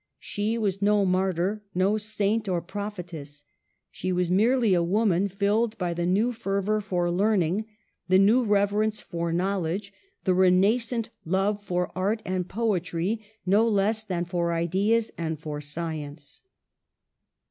[0.17, 3.43] She was no martyr, no saint or prophetess.
[3.91, 7.67] She was merely a woman filled by the new fervor for learning,
[8.07, 9.93] the new rever ence for knowledge,
[10.23, 16.41] the renascent love for art and poetry, no less than for ideas and for science.